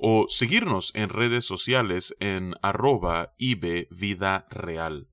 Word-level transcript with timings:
o 0.00 0.26
seguirnos 0.28 0.92
en 0.94 1.10
redes 1.10 1.44
sociales 1.44 2.16
en 2.20 2.54
arroba 2.62 3.34
Vida 3.38 4.46
Real. 4.50 5.08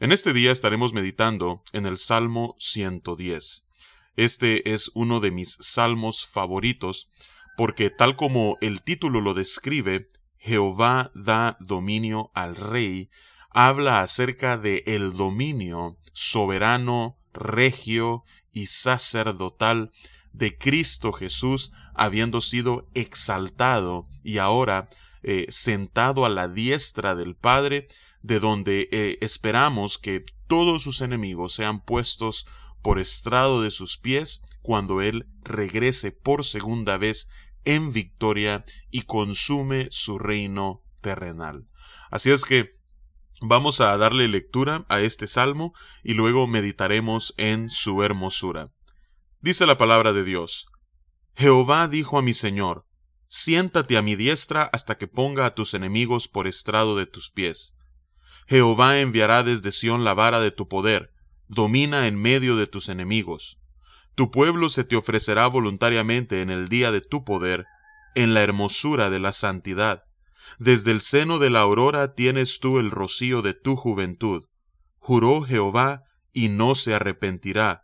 En 0.00 0.10
este 0.10 0.32
día 0.32 0.50
estaremos 0.50 0.92
meditando 0.92 1.62
en 1.72 1.86
el 1.86 1.96
Salmo 1.96 2.56
110. 2.58 3.66
Este 4.16 4.74
es 4.74 4.90
uno 4.94 5.20
de 5.20 5.30
mis 5.30 5.56
salmos 5.60 6.26
favoritos 6.26 7.10
porque 7.56 7.90
tal 7.90 8.16
como 8.16 8.58
el 8.60 8.82
título 8.82 9.20
lo 9.20 9.32
describe, 9.32 10.08
Jehová 10.38 11.12
da 11.14 11.56
dominio 11.60 12.30
al 12.34 12.56
rey, 12.56 13.10
habla 13.50 14.00
acerca 14.00 14.58
de 14.58 14.82
el 14.86 15.12
dominio 15.12 15.96
soberano, 16.12 17.16
regio 17.32 18.24
y 18.52 18.66
sacerdotal 18.66 19.92
de 20.34 20.58
Cristo 20.58 21.12
Jesús 21.12 21.72
habiendo 21.94 22.40
sido 22.40 22.88
exaltado 22.92 24.08
y 24.22 24.38
ahora 24.38 24.88
eh, 25.22 25.46
sentado 25.48 26.26
a 26.26 26.28
la 26.28 26.48
diestra 26.48 27.14
del 27.14 27.34
Padre, 27.36 27.88
de 28.20 28.40
donde 28.40 28.88
eh, 28.92 29.16
esperamos 29.22 29.96
que 29.96 30.24
todos 30.46 30.82
sus 30.82 31.00
enemigos 31.00 31.54
sean 31.54 31.82
puestos 31.82 32.46
por 32.82 32.98
estrado 32.98 33.62
de 33.62 33.70
sus 33.70 33.96
pies 33.96 34.42
cuando 34.60 35.00
Él 35.00 35.26
regrese 35.42 36.12
por 36.12 36.44
segunda 36.44 36.98
vez 36.98 37.28
en 37.64 37.92
victoria 37.92 38.64
y 38.90 39.02
consume 39.02 39.88
su 39.90 40.18
reino 40.18 40.82
terrenal. 41.00 41.68
Así 42.10 42.30
es 42.30 42.44
que 42.44 42.78
vamos 43.40 43.80
a 43.80 43.96
darle 43.96 44.28
lectura 44.28 44.84
a 44.88 45.00
este 45.00 45.26
salmo 45.26 45.72
y 46.02 46.14
luego 46.14 46.46
meditaremos 46.46 47.34
en 47.38 47.70
su 47.70 48.02
hermosura. 48.02 48.73
Dice 49.44 49.66
la 49.66 49.76
palabra 49.76 50.14
de 50.14 50.24
Dios, 50.24 50.68
Jehová 51.36 51.86
dijo 51.86 52.16
a 52.16 52.22
mi 52.22 52.32
Señor, 52.32 52.86
siéntate 53.26 53.98
a 53.98 54.00
mi 54.00 54.16
diestra 54.16 54.70
hasta 54.72 54.96
que 54.96 55.06
ponga 55.06 55.44
a 55.44 55.54
tus 55.54 55.74
enemigos 55.74 56.28
por 56.28 56.46
estrado 56.46 56.96
de 56.96 57.04
tus 57.04 57.30
pies. 57.30 57.74
Jehová 58.46 59.00
enviará 59.00 59.42
desde 59.42 59.70
Sión 59.70 60.02
la 60.02 60.14
vara 60.14 60.40
de 60.40 60.50
tu 60.50 60.66
poder, 60.66 61.12
domina 61.46 62.06
en 62.06 62.18
medio 62.18 62.56
de 62.56 62.66
tus 62.66 62.88
enemigos. 62.88 63.58
Tu 64.14 64.30
pueblo 64.30 64.70
se 64.70 64.82
te 64.82 64.96
ofrecerá 64.96 65.46
voluntariamente 65.46 66.40
en 66.40 66.48
el 66.48 66.70
día 66.70 66.90
de 66.90 67.02
tu 67.02 67.22
poder, 67.22 67.66
en 68.14 68.32
la 68.32 68.42
hermosura 68.42 69.10
de 69.10 69.18
la 69.18 69.32
santidad. 69.32 70.04
Desde 70.58 70.90
el 70.90 71.02
seno 71.02 71.38
de 71.38 71.50
la 71.50 71.60
aurora 71.60 72.14
tienes 72.14 72.60
tú 72.60 72.78
el 72.78 72.90
rocío 72.90 73.42
de 73.42 73.52
tu 73.52 73.76
juventud. 73.76 74.46
Juró 74.96 75.42
Jehová 75.42 76.02
y 76.32 76.48
no 76.48 76.74
se 76.74 76.94
arrepentirá. 76.94 77.83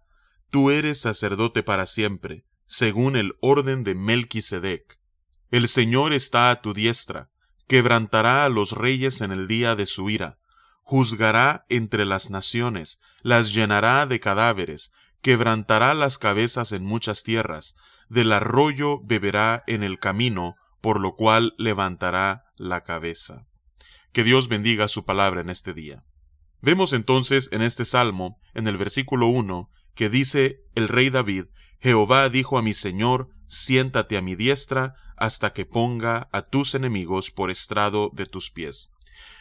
Tú 0.51 0.71
eres 0.71 1.01
sacerdote 1.01 1.63
para 1.63 1.87
siempre 1.87 2.45
según 2.71 3.17
el 3.17 3.37
orden 3.41 3.83
de 3.83 3.97
Melquisedec. 3.97 5.01
El 5.51 5.67
Señor 5.67 6.13
está 6.13 6.53
a 6.53 6.63
tu 6.63 6.73
diestra, 6.73 7.29
quebrantará 7.67 8.45
a 8.45 8.49
los 8.49 8.73
reyes 8.73 9.23
en 9.23 9.33
el 9.33 9.49
día 9.49 9.75
de 9.75 9.87
su 9.87 10.09
ira, 10.09 10.39
juzgará 10.83 11.67
entre 11.69 12.05
las 12.05 12.31
naciones, 12.31 13.01
las 13.23 13.53
llenará 13.53 14.07
de 14.07 14.21
cadáveres, 14.21 14.93
quebrantará 15.21 15.95
las 15.95 16.17
cabezas 16.17 16.71
en 16.71 16.85
muchas 16.85 17.25
tierras, 17.25 17.75
del 18.09 18.33
arroyo 18.33 19.01
beberá 19.03 19.65
en 19.67 19.83
el 19.83 19.99
camino, 19.99 20.55
por 20.81 21.01
lo 21.01 21.17
cual 21.17 21.55
levantará 21.59 22.45
la 22.57 22.85
cabeza. 22.85 23.49
Que 24.13 24.23
Dios 24.23 24.47
bendiga 24.47 24.87
su 24.87 25.05
palabra 25.05 25.41
en 25.41 25.51
este 25.51 25.75
día. 25.75 26.05
Vemos 26.61 26.93
entonces 26.93 27.49
en 27.51 27.63
este 27.63 27.85
salmo, 27.85 28.39
en 28.55 28.69
el 28.69 28.77
versículo 28.77 29.27
1, 29.27 29.69
que 30.01 30.09
dice 30.09 30.65
el 30.75 30.89
rey 30.89 31.11
David, 31.11 31.45
Jehová 31.79 32.31
dijo 32.31 32.57
a 32.57 32.63
mi 32.63 32.73
Señor, 32.73 33.29
siéntate 33.45 34.17
a 34.17 34.23
mi 34.23 34.35
diestra 34.35 34.95
hasta 35.19 35.53
que 35.53 35.67
ponga 35.67 36.31
a 36.33 36.41
tus 36.41 36.75
enemigos 36.75 37.31
por 37.31 37.51
estrado 37.51 38.11
de 38.15 38.25
tus 38.25 38.51
pies. 38.51 38.89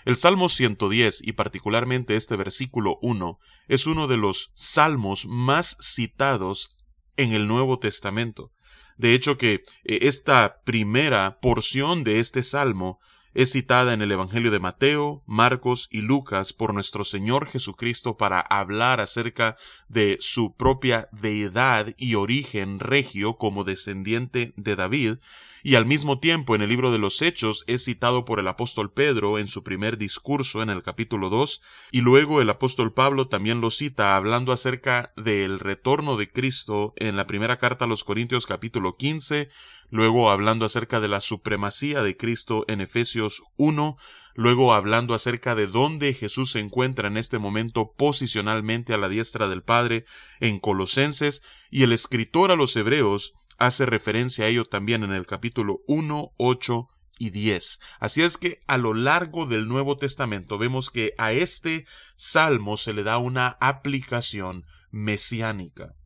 El 0.04 0.18
Salmo 0.18 0.50
110 0.50 1.26
y 1.26 1.32
particularmente 1.32 2.18
este 2.18 2.36
versículo 2.36 3.00
1 3.02 3.40
es 3.70 3.88
uno 3.88 4.08
de 4.08 4.18
los 4.18 4.52
salmos 4.58 5.28
más 5.28 5.78
citados 5.80 6.76
en 7.16 7.32
el 7.32 7.48
Nuevo 7.48 7.80
Testamento. 7.80 8.52
De 8.98 9.14
hecho 9.14 9.38
que 9.38 9.64
eh, 9.86 10.00
esta 10.02 10.60
primera 10.66 11.40
porción 11.40 12.04
de 12.04 12.20
este 12.20 12.44
salmo 12.44 13.00
es 13.34 13.52
citada 13.52 13.94
en 13.94 14.02
el 14.02 14.12
Evangelio 14.12 14.52
de 14.52 14.60
Mateo, 14.60 15.24
Marcos 15.26 15.88
y 15.92 16.02
Lucas 16.02 16.54
por 16.54 16.74
nuestro 16.74 17.04
Señor 17.04 17.48
Jesucristo 17.48 18.18
para 18.18 18.40
hablar 18.40 19.00
acerca 19.00 19.56
de 19.88 20.18
su 20.20 20.56
propia 20.56 21.10
deidad 21.12 21.94
y 21.98 22.16
origen 22.16 22.80
regio 22.80 23.38
como 23.38 23.64
descendiente 23.64 24.54
de 24.58 24.76
David, 24.76 25.16
y 25.64 25.76
al 25.76 25.86
mismo 25.86 26.20
tiempo 26.20 26.56
en 26.56 26.62
el 26.62 26.70
libro 26.70 26.92
de 26.92 27.00
los 27.00 27.22
Hechos 27.22 27.64
es 27.68 27.84
citado 27.84 28.26
por 28.26 28.40
el 28.40 28.48
apóstol 28.48 28.92
Pedro 28.92 29.38
en 29.38 29.48
su 29.48 29.64
primer 29.64 29.98
discurso 29.98 30.62
en 30.62 30.70
el 30.70 30.84
capítulo 30.84 31.30
2, 31.30 31.62
y 31.92 32.02
luego 32.02 32.42
el 32.42 32.50
apóstol 32.50 32.94
Pablo 32.94 33.28
también 33.28 33.62
lo 33.62 33.70
cita 33.70 34.16
hablando 34.16 34.52
acerca 34.52 35.12
del 35.18 35.60
retorno 35.60 36.16
de 36.16 36.32
Cristo 36.32 36.94
en 36.98 37.18
la 37.18 37.28
primera 37.28 37.58
carta 37.58 37.86
a 37.86 37.88
los 37.88 38.04
Corintios 38.04 38.46
capítulo 38.46 38.94
15, 38.94 39.50
luego 39.90 40.32
hablando 40.32 40.66
acerca 40.66 41.00
de 41.00 41.08
la 41.08 41.22
supremacía 41.22 42.02
de 42.02 42.16
Cristo 42.16 42.66
en 42.68 42.82
Efesios 42.82 43.44
1, 43.58 43.98
luego 44.36 44.74
hablando 44.74 45.14
acerca 45.14 45.56
de 45.56 45.68
dónde 45.68 46.14
Jesús 46.14 46.52
se 46.52 46.60
encuentra 46.60 47.08
en 47.08 47.18
este 47.18 47.40
momento 47.40 47.94
posicionalmente 47.98 48.94
a 48.94 48.98
la 48.98 49.10
diestra 49.10 49.48
del 49.48 49.64
Padre 49.64 50.06
en 50.40 50.60
Colosenses, 50.60 51.42
y 51.70 51.84
el 51.84 51.92
escritor 51.92 52.52
a 52.52 52.56
los 52.56 52.76
Hebreos 52.76 53.34
hace 53.58 53.86
referencia 53.86 54.46
a 54.46 54.48
ello 54.48 54.66
también 54.66 55.04
en 55.04 55.12
el 55.12 55.26
capítulo 55.26 55.82
1, 55.88 56.32
8 56.38 56.90
y 57.20 57.30
10. 57.32 57.80
Así 58.00 58.22
es 58.24 58.38
que 58.38 58.62
a 58.66 58.78
lo 58.78 58.94
largo 58.94 59.46
del 59.46 59.68
Nuevo 59.68 59.98
Testamento 59.98 60.58
vemos 60.58 60.90
que 60.90 61.14
a 61.18 61.34
este 61.34 61.86
salmo 62.16 62.78
se 62.78 62.94
le 62.94 63.04
da 63.04 63.18
una 63.18 63.58
aplicación 63.60 64.66
mesiánica. 64.90 65.99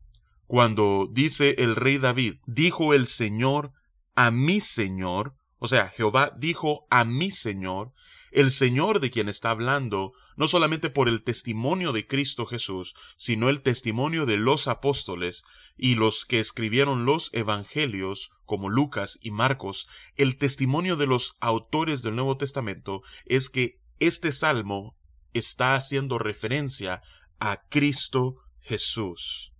Cuando 0.54 1.08
dice 1.10 1.56
el 1.58 1.74
rey 1.74 1.98
David, 1.98 2.36
dijo 2.46 2.94
el 2.94 3.08
Señor 3.08 3.72
a 4.14 4.30
mi 4.30 4.60
Señor, 4.60 5.36
o 5.58 5.66
sea, 5.66 5.88
Jehová 5.88 6.32
dijo 6.38 6.86
a 6.90 7.04
mi 7.04 7.32
Señor, 7.32 7.92
el 8.30 8.52
Señor 8.52 9.00
de 9.00 9.10
quien 9.10 9.28
está 9.28 9.50
hablando, 9.50 10.12
no 10.36 10.46
solamente 10.46 10.90
por 10.90 11.08
el 11.08 11.24
testimonio 11.24 11.90
de 11.90 12.06
Cristo 12.06 12.46
Jesús, 12.46 12.94
sino 13.16 13.48
el 13.48 13.62
testimonio 13.62 14.26
de 14.26 14.36
los 14.36 14.68
apóstoles 14.68 15.42
y 15.76 15.96
los 15.96 16.24
que 16.24 16.38
escribieron 16.38 17.04
los 17.04 17.34
evangelios, 17.34 18.30
como 18.44 18.70
Lucas 18.70 19.18
y 19.22 19.32
Marcos, 19.32 19.88
el 20.14 20.38
testimonio 20.38 20.94
de 20.94 21.08
los 21.08 21.36
autores 21.40 22.02
del 22.02 22.14
Nuevo 22.14 22.36
Testamento 22.36 23.02
es 23.24 23.48
que 23.48 23.80
este 23.98 24.30
salmo 24.30 24.96
está 25.32 25.74
haciendo 25.74 26.20
referencia 26.20 27.02
a 27.40 27.66
Cristo 27.68 28.36
Jesús. 28.60 29.53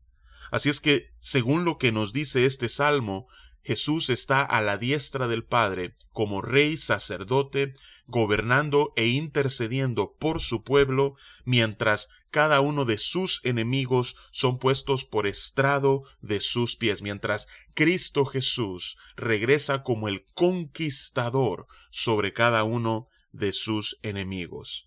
Así 0.54 0.69
es 0.69 0.78
que, 0.78 1.10
según 1.19 1.65
lo 1.65 1.78
que 1.78 1.91
nos 1.91 2.12
dice 2.12 2.47
este 2.47 2.69
salmo, 2.69 3.26
Jesús 3.65 4.09
está 4.09 4.44
a 4.44 4.60
la 4.60 4.78
diestra 4.78 5.26
del 5.26 5.42
Padre 5.42 5.97
como 6.12 6.42
rey 6.42 6.77
sacerdote, 6.77 7.74
gobernando 8.06 8.92
e 8.95 9.09
intercediendo 9.09 10.15
por 10.16 10.41
su 10.41 10.62
pueblo, 10.62 11.16
mientras 11.45 12.09
cada 12.30 12.60
uno 12.60 12.84
de 12.84 12.98
sus 12.98 13.41
enemigos 13.42 14.15
son 14.30 14.60
puestos 14.60 15.04
por 15.04 15.27
estrado 15.27 16.04
de 16.21 16.39
sus 16.39 16.77
pies, 16.77 17.03
mientras 17.03 17.48
Cristo 17.74 18.24
Jesús 18.24 18.97
regresa 19.16 19.83
como 19.83 20.06
el 20.06 20.24
conquistador 20.34 21.66
sobre 21.91 22.33
cada 22.33 22.62
uno 22.62 23.09
de 23.33 23.53
sus 23.53 23.98
enemigos. 24.04 24.86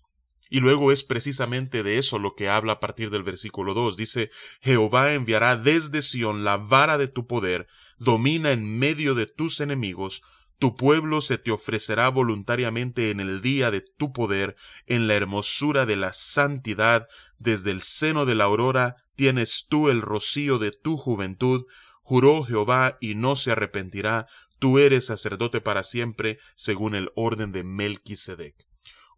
Y 0.50 0.60
luego 0.60 0.92
es 0.92 1.02
precisamente 1.02 1.82
de 1.82 1.98
eso 1.98 2.18
lo 2.18 2.34
que 2.34 2.48
habla 2.48 2.74
a 2.74 2.80
partir 2.80 3.10
del 3.10 3.22
versículo 3.22 3.74
2. 3.74 3.96
Dice, 3.96 4.30
Jehová 4.60 5.12
enviará 5.14 5.56
desde 5.56 6.02
Sión 6.02 6.44
la 6.44 6.56
vara 6.56 6.98
de 6.98 7.08
tu 7.08 7.26
poder, 7.26 7.66
domina 7.98 8.52
en 8.52 8.78
medio 8.78 9.14
de 9.14 9.26
tus 9.26 9.60
enemigos, 9.60 10.22
tu 10.58 10.76
pueblo 10.76 11.20
se 11.20 11.38
te 11.38 11.52
ofrecerá 11.52 12.08
voluntariamente 12.08 13.10
en 13.10 13.20
el 13.20 13.40
día 13.40 13.70
de 13.70 13.80
tu 13.80 14.12
poder, 14.12 14.56
en 14.86 15.06
la 15.06 15.14
hermosura 15.14 15.86
de 15.86 15.94
la 15.94 16.12
santidad, 16.12 17.06
desde 17.38 17.70
el 17.70 17.80
seno 17.80 18.26
de 18.26 18.34
la 18.34 18.44
aurora 18.44 18.96
tienes 19.14 19.66
tú 19.68 19.88
el 19.88 20.02
rocío 20.02 20.58
de 20.58 20.72
tu 20.72 20.96
juventud, 20.96 21.64
juró 22.02 22.42
Jehová 22.42 22.98
y 23.00 23.14
no 23.14 23.36
se 23.36 23.52
arrepentirá, 23.52 24.26
tú 24.58 24.78
eres 24.78 25.06
sacerdote 25.06 25.60
para 25.60 25.84
siempre 25.84 26.38
según 26.56 26.96
el 26.96 27.12
orden 27.14 27.52
de 27.52 27.62
Melquisedec. 27.62 28.67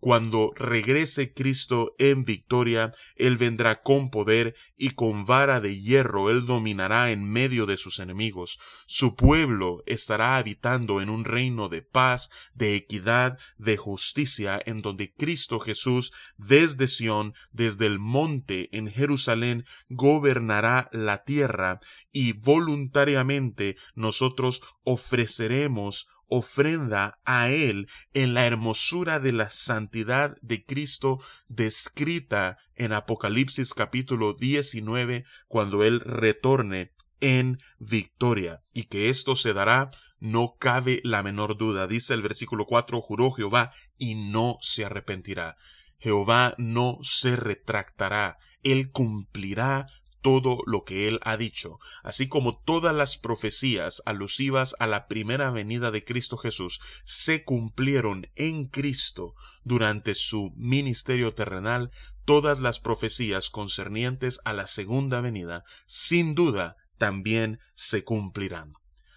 Cuando 0.00 0.52
regrese 0.56 1.34
Cristo 1.34 1.94
en 1.98 2.24
victoria, 2.24 2.90
Él 3.16 3.36
vendrá 3.36 3.82
con 3.82 4.10
poder 4.10 4.56
y 4.78 4.92
con 4.92 5.26
vara 5.26 5.60
de 5.60 5.78
hierro 5.78 6.30
Él 6.30 6.46
dominará 6.46 7.10
en 7.10 7.30
medio 7.30 7.66
de 7.66 7.76
sus 7.76 7.98
enemigos. 7.98 8.58
Su 8.86 9.14
pueblo 9.14 9.82
estará 9.84 10.38
habitando 10.38 11.02
en 11.02 11.10
un 11.10 11.26
reino 11.26 11.68
de 11.68 11.82
paz, 11.82 12.30
de 12.54 12.76
equidad, 12.76 13.38
de 13.58 13.76
justicia, 13.76 14.58
en 14.64 14.80
donde 14.80 15.12
Cristo 15.12 15.60
Jesús, 15.60 16.12
desde 16.38 16.88
Sión, 16.88 17.34
desde 17.52 17.84
el 17.84 17.98
monte 17.98 18.74
en 18.74 18.90
Jerusalén, 18.90 19.66
gobernará 19.90 20.88
la 20.92 21.24
tierra 21.24 21.78
y 22.10 22.32
voluntariamente 22.32 23.76
nosotros 23.94 24.62
ofreceremos 24.82 26.08
ofrenda 26.30 27.20
a 27.24 27.50
Él 27.50 27.88
en 28.14 28.32
la 28.32 28.46
hermosura 28.46 29.20
de 29.20 29.32
la 29.32 29.50
santidad 29.50 30.36
de 30.40 30.64
Cristo 30.64 31.18
descrita 31.48 32.56
en 32.76 32.92
Apocalipsis 32.92 33.74
capítulo 33.74 34.32
19 34.32 35.24
cuando 35.48 35.82
Él 35.84 36.00
retorne 36.00 36.92
en 37.20 37.58
victoria. 37.78 38.62
Y 38.72 38.84
que 38.84 39.10
esto 39.10 39.36
se 39.36 39.52
dará, 39.52 39.90
no 40.20 40.56
cabe 40.58 41.00
la 41.04 41.22
menor 41.22 41.58
duda. 41.58 41.86
Dice 41.86 42.14
el 42.14 42.22
versículo 42.22 42.64
4, 42.64 43.00
juró 43.00 43.32
Jehová 43.32 43.70
y 43.98 44.14
no 44.14 44.56
se 44.60 44.84
arrepentirá. 44.84 45.56
Jehová 45.98 46.54
no 46.58 46.98
se 47.02 47.36
retractará. 47.36 48.38
Él 48.62 48.90
cumplirá 48.90 49.86
todo 50.20 50.58
lo 50.66 50.84
que 50.84 51.08
él 51.08 51.18
ha 51.22 51.36
dicho, 51.36 51.78
así 52.02 52.28
como 52.28 52.58
todas 52.58 52.94
las 52.94 53.16
profecías 53.16 54.02
alusivas 54.06 54.76
a 54.78 54.86
la 54.86 55.06
primera 55.06 55.50
venida 55.50 55.90
de 55.90 56.04
Cristo 56.04 56.36
Jesús 56.36 56.80
se 57.04 57.44
cumplieron 57.44 58.30
en 58.34 58.66
Cristo 58.66 59.34
durante 59.64 60.14
su 60.14 60.52
ministerio 60.56 61.34
terrenal, 61.34 61.90
todas 62.24 62.60
las 62.60 62.80
profecías 62.80 63.50
concernientes 63.50 64.40
a 64.44 64.52
la 64.52 64.66
segunda 64.66 65.20
venida, 65.20 65.64
sin 65.86 66.34
duda, 66.34 66.76
también 66.98 67.58
se 67.74 68.04
cumplirán. 68.04 68.74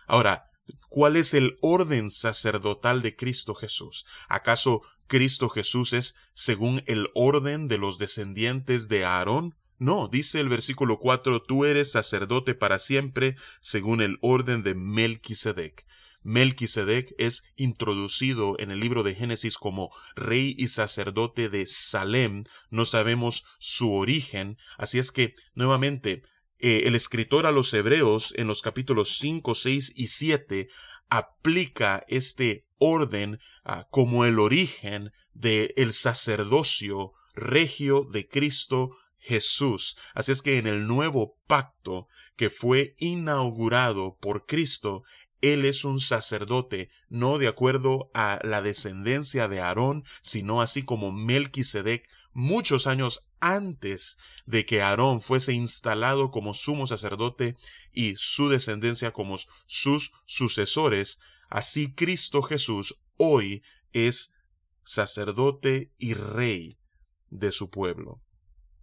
Ahora, 0.07 0.45
¿cuál 0.89 1.17
es 1.17 1.33
el 1.33 1.57
orden 1.61 2.09
sacerdotal 2.09 3.01
de 3.01 3.15
Cristo 3.15 3.53
Jesús? 3.55 4.05
¿Acaso 4.29 4.81
Cristo 5.07 5.49
Jesús 5.49 5.93
es 5.93 6.15
según 6.33 6.81
el 6.85 7.09
orden 7.13 7.67
de 7.67 7.77
los 7.77 7.97
descendientes 7.97 8.87
de 8.87 9.05
Aarón? 9.05 9.55
No, 9.83 10.07
dice 10.07 10.39
el 10.39 10.47
versículo 10.47 10.97
4, 10.97 11.41
tú 11.41 11.65
eres 11.65 11.91
sacerdote 11.91 12.55
para 12.55 12.79
siempre 12.79 13.35
según 13.59 13.99
el 13.99 14.17
orden 14.21 14.63
de 14.63 14.75
Melquisedec. 14.75 15.85
Melquisedec 16.21 17.13
es 17.17 17.51
introducido 17.57 18.55
en 18.59 18.71
el 18.71 18.79
libro 18.79 19.03
de 19.03 19.13
Génesis 19.13 19.57
como 19.57 19.93
rey 20.15 20.55
y 20.57 20.69
sacerdote 20.69 21.49
de 21.49 21.67
Salem. 21.67 22.45
No 22.69 22.85
sabemos 22.85 23.43
su 23.59 23.93
origen, 23.93 24.57
así 24.77 24.99
es 24.99 25.11
que 25.11 25.33
nuevamente 25.53 26.23
eh, 26.59 26.83
el 26.85 26.95
escritor 26.95 27.45
a 27.45 27.51
los 27.51 27.73
hebreos 27.73 28.33
en 28.37 28.47
los 28.47 28.61
capítulos 28.61 29.17
5, 29.17 29.53
6 29.53 29.95
y 29.97 30.07
7 30.07 30.69
aplica 31.09 32.05
este 32.07 32.69
orden 32.77 33.37
ah, 33.65 33.89
como 33.91 34.23
el 34.23 34.39
origen 34.39 35.11
del 35.33 35.73
el 35.75 35.91
sacerdocio 35.91 37.11
regio 37.35 38.05
de 38.05 38.29
Cristo 38.29 38.95
Jesús. 39.23 39.97
Así 40.13 40.33
es 40.33 40.41
que 40.41 40.57
en 40.57 40.67
el 40.67 40.85
nuevo 40.85 41.37
pacto 41.47 42.07
que 42.35 42.49
fue 42.49 42.93
inaugurado 42.99 44.17
por 44.19 44.45
Cristo, 44.45 45.03
Él 45.41 45.65
es 45.65 45.85
un 45.85 46.01
sacerdote, 46.01 46.89
no 47.07 47.37
de 47.37 47.47
acuerdo 47.47 48.11
a 48.13 48.39
la 48.43 48.61
descendencia 48.61 49.47
de 49.47 49.61
Aarón, 49.61 50.03
sino 50.21 50.61
así 50.61 50.83
como 50.83 51.13
Melquisedec, 51.13 52.07
muchos 52.33 52.85
años 52.85 53.29
antes 53.39 54.17
de 54.45 54.65
que 54.65 54.81
Aarón 54.81 55.21
fuese 55.21 55.53
instalado 55.53 56.29
como 56.29 56.53
sumo 56.53 56.85
sacerdote 56.85 57.55
y 57.93 58.15
su 58.17 58.49
descendencia 58.49 59.13
como 59.13 59.37
sus 59.65 60.11
sucesores, 60.25 61.19
así 61.49 61.93
Cristo 61.93 62.41
Jesús 62.41 63.03
hoy 63.17 63.63
es 63.93 64.35
sacerdote 64.83 65.93
y 65.97 66.13
rey 66.13 66.77
de 67.29 67.51
su 67.51 67.69
pueblo. 67.69 68.21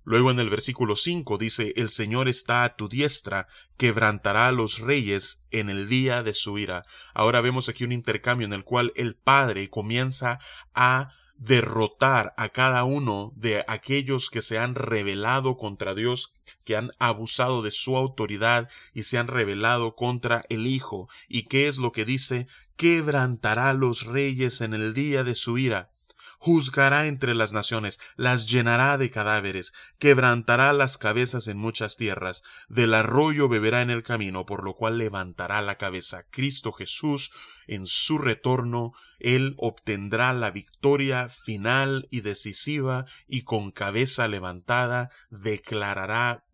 Luego 0.05 0.31
en 0.31 0.41
el 0.41 0.49
versículo 0.49 0.97
5 0.97 1.37
dice, 1.39 1.75
El 1.77 1.91
Señor 1.91 2.29
está 2.29 2.65
a 2.65 2.77
tu 2.77 2.89
diestra, 2.89 3.47
quebrantará 3.77 4.47
a 4.47 4.53
los 4.53 4.79
reyes 4.79 5.47
en 5.51 5.69
el 5.69 5.89
día 5.89 6.23
de 6.23 6.33
su 6.33 6.59
ira. 6.59 6.85
Ahora 7.15 7.41
vemos 7.41 7.69
aquí 7.69 7.85
un 7.85 7.93
intercambio 7.93 8.47
en 8.47 8.53
el 8.53 8.65
cual 8.65 8.93
el 8.97 9.15
Padre 9.15 9.69
comienza 9.69 10.39
a 10.75 11.13
derrotar 11.37 12.35
a 12.37 12.51
cada 12.51 12.85
uno 12.85 13.33
de 13.35 13.65
aquellos 13.67 14.29
que 14.29 14.43
se 14.43 14.59
han 14.59 14.75
rebelado 14.75 15.57
contra 15.57 15.95
Dios, 15.95 16.35
que 16.65 16.77
han 16.77 16.93
abusado 16.99 17.63
de 17.63 17.71
su 17.71 17.97
autoridad 17.97 18.69
y 18.95 19.05
se 19.05 19.19
han 19.19 19.27
rebelado 19.27 19.97
contra 19.97 20.43
el 20.49 20.67
Hijo. 20.67 21.09
¿Y 21.29 21.45
qué 21.45 21.69
es 21.69 21.79
lo 21.79 21.93
que 21.93 22.05
dice? 22.05 22.47
Quebrantará 22.77 23.71
a 23.71 23.75
los 23.75 24.05
reyes 24.05 24.61
en 24.61 24.75
el 24.75 24.95
día 24.95 25.25
de 25.25 25.35
su 25.35 25.59
ira 25.59 25.91
juzgará 26.41 27.07
entre 27.07 27.35
las 27.35 27.53
naciones, 27.53 28.01
las 28.17 28.47
llenará 28.47 28.97
de 28.97 29.11
cadáveres, 29.11 29.75
quebrantará 29.99 30.73
las 30.73 30.97
cabezas 30.97 31.49
en 31.49 31.59
muchas 31.59 31.97
tierras, 31.97 32.43
del 32.69 32.95
arroyo 32.95 33.49
beberá 33.49 33.83
en 33.83 33.91
el 33.91 34.03
camino, 34.03 34.47
por 34.47 34.65
lo 34.65 34.75
cual 34.75 34.97
levantará 34.97 35.61
la 35.61 35.77
cabeza. 35.77 36.25
Cristo 36.31 36.73
Jesús, 36.73 37.31
en 37.67 37.85
su 37.85 38.19
retorno, 38.19 38.93
él 39.19 39.55
obtendrá 39.59 40.33
la 40.33 40.51
victoria 40.51 41.29
final 41.29 42.09
y 42.11 42.23
decisiva, 42.23 43.05
y 43.29 43.43
con 43.43 43.71
cabeza 43.71 44.27
levantada 44.27 45.11
declarará 45.29 46.47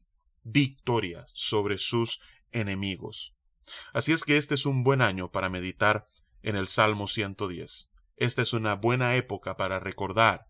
victoria 0.43 1.27
sobre 1.33 1.79
sus 1.79 2.21
enemigos. 2.51 3.35
Así 3.93 4.13
es 4.13 4.25
que 4.25 4.37
este 4.37 4.57
es 4.57 4.67
un 4.67 4.83
buen 4.83 5.01
año 5.01 5.31
para 5.31 5.49
meditar 5.49 6.07
en 6.43 6.57
el 6.57 6.67
Salmo 6.67 7.07
110. 7.07 7.89
Esta 8.17 8.43
es 8.43 8.53
una 8.53 8.75
buena 8.75 9.15
época 9.15 9.57
para 9.57 9.79
recordar 9.79 10.49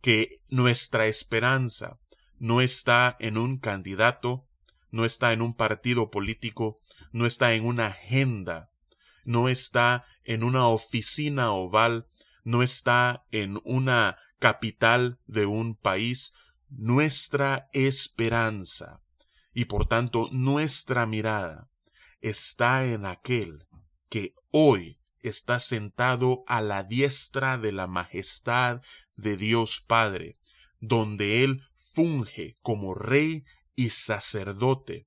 que 0.00 0.38
nuestra 0.50 1.06
esperanza 1.06 2.00
no 2.38 2.60
está 2.60 3.16
en 3.20 3.38
un 3.38 3.58
candidato, 3.58 4.48
no 4.90 5.04
está 5.04 5.32
en 5.32 5.42
un 5.42 5.54
partido 5.54 6.10
político, 6.10 6.80
no 7.12 7.26
está 7.26 7.54
en 7.54 7.66
una 7.66 7.88
agenda, 7.88 8.70
no 9.24 9.48
está 9.48 10.04
en 10.24 10.42
una 10.42 10.66
oficina 10.66 11.52
oval, 11.52 12.08
no 12.44 12.62
está 12.62 13.24
en 13.30 13.60
una 13.64 14.16
capital 14.38 15.20
de 15.26 15.46
un 15.46 15.76
país. 15.76 16.34
Nuestra 16.68 17.68
esperanza 17.72 19.02
y 19.54 19.66
por 19.66 19.86
tanto 19.86 20.28
nuestra 20.32 21.06
mirada 21.06 21.68
está 22.20 22.86
en 22.86 23.04
aquel 23.04 23.66
que 24.08 24.34
hoy 24.50 24.98
está 25.22 25.58
sentado 25.58 26.44
a 26.46 26.60
la 26.60 26.82
diestra 26.82 27.58
de 27.58 27.72
la 27.72 27.86
majestad 27.86 28.80
de 29.16 29.36
Dios 29.36 29.80
Padre, 29.86 30.38
donde 30.80 31.44
Él 31.44 31.62
funge 31.76 32.54
como 32.62 32.94
rey 32.94 33.44
y 33.74 33.90
sacerdote, 33.90 35.06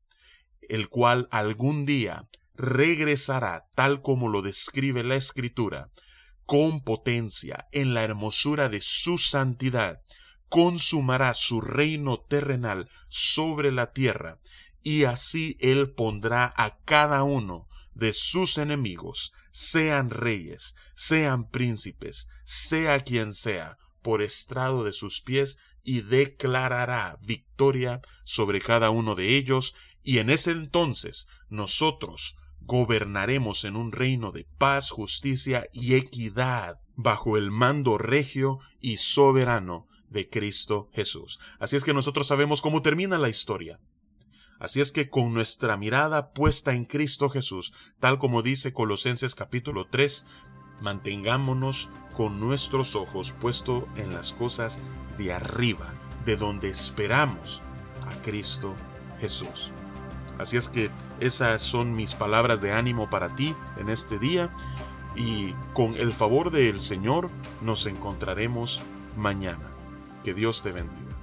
el 0.61 0.89
cual 0.89 1.27
algún 1.31 1.85
día 1.85 2.27
regresará 2.55 3.67
tal 3.75 4.01
como 4.01 4.29
lo 4.29 4.41
describe 4.41 5.03
la 5.03 5.15
Escritura, 5.15 5.91
con 6.45 6.83
potencia 6.83 7.67
en 7.71 7.93
la 7.93 8.03
hermosura 8.03 8.69
de 8.69 8.81
su 8.81 9.17
santidad, 9.17 10.03
consumará 10.47 11.33
su 11.33 11.59
reino 11.59 12.19
terrenal 12.19 12.87
sobre 13.07 13.71
la 13.71 13.91
tierra, 13.91 14.39
y 14.83 15.05
así 15.05 15.57
él 15.59 15.91
pondrá 15.91 16.53
a 16.55 16.77
cada 16.85 17.23
uno 17.23 17.67
de 17.95 18.13
sus 18.13 18.59
enemigos 18.59 19.31
sean 19.51 20.09
reyes, 20.11 20.75
sean 20.93 21.49
príncipes, 21.49 22.27
sea 22.43 22.99
quien 22.99 23.33
sea, 23.33 23.77
por 24.01 24.21
estrado 24.21 24.83
de 24.83 24.93
sus 24.93 25.21
pies, 25.21 25.57
y 25.83 26.01
declarará 26.01 27.17
victoria 27.21 28.01
sobre 28.23 28.59
cada 28.59 28.89
uno 28.89 29.15
de 29.15 29.35
ellos, 29.35 29.75
y 30.03 30.19
en 30.19 30.29
ese 30.29 30.51
entonces 30.51 31.27
nosotros 31.49 32.37
gobernaremos 32.59 33.63
en 33.63 33.75
un 33.75 33.91
reino 33.91 34.31
de 34.31 34.45
paz, 34.57 34.91
justicia 34.91 35.67
y 35.71 35.95
equidad 35.95 36.79
bajo 36.95 37.37
el 37.37 37.51
mando 37.51 37.97
regio 37.97 38.59
y 38.79 38.97
soberano 38.97 39.87
de 40.09 40.29
Cristo 40.29 40.89
Jesús. 40.93 41.39
Así 41.59 41.75
es 41.75 41.83
que 41.83 41.93
nosotros 41.93 42.27
sabemos 42.27 42.61
cómo 42.61 42.81
termina 42.81 43.17
la 43.17 43.29
historia. 43.29 43.79
Así 44.65 44.81
es 44.81 44.91
que 44.91 45.11
con 45.11 45.31
nuestra 45.31 45.77
mirada 45.77 46.33
puesta 46.33 46.73
en 46.73 46.85
Cristo 46.85 47.29
Jesús, 47.29 47.71
tal 47.99 48.17
como 48.17 48.41
dice 48.41 48.73
Colosenses 48.73 49.35
capítulo 49.35 49.85
3, 49.85 50.25
mantengámonos 50.81 51.91
con 52.17 52.39
nuestros 52.39 52.95
ojos 52.95 53.31
puestos 53.31 53.83
en 53.95 54.11
las 54.11 54.33
cosas 54.33 54.81
de 55.19 55.33
arriba, 55.33 55.93
de 56.25 56.35
donde 56.35 56.69
esperamos 56.69 57.61
a 58.07 58.19
Cristo 58.23 58.75
Jesús. 59.19 59.71
Así 60.39 60.57
es 60.57 60.67
que 60.67 60.89
esas 61.19 61.61
son 61.61 61.93
mis 61.93 62.15
palabras 62.15 62.59
de 62.59 62.73
ánimo 62.73 63.07
para 63.07 63.35
ti 63.35 63.55
en 63.77 63.87
este 63.87 64.17
día 64.17 64.51
y 65.15 65.53
con 65.75 65.95
el 65.95 66.11
favor 66.11 66.49
del 66.49 66.79
Señor 66.79 67.29
nos 67.61 67.85
encontraremos 67.85 68.81
mañana. 69.15 69.75
Que 70.23 70.33
Dios 70.33 70.63
te 70.63 70.71
bendiga. 70.71 71.14